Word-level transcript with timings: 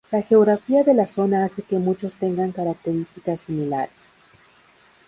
La 0.11 0.23
geografía 0.23 0.83
de 0.83 0.95
la 0.95 1.05
zona 1.05 1.45
hace 1.45 1.61
que 1.61 1.77
muchos 1.77 2.15
tengan 2.17 2.51
características 2.53 3.41
similares. 3.41 4.13